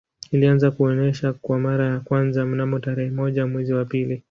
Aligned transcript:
Ilianza 0.31 0.71
kuonesha 0.71 1.33
kwa 1.33 1.59
mara 1.59 1.85
ya 1.87 1.99
kwanza 1.99 2.45
mnamo 2.45 2.79
tarehe 2.79 3.09
moja 3.11 3.47
mwezi 3.47 3.73
wa 3.73 3.85
pili 3.85 4.19